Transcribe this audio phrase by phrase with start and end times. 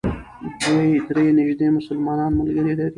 [0.61, 2.87] دوی درې نژدې مسلمان ملګري لري.